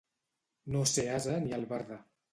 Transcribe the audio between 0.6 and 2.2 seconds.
No ser ase ni albarda.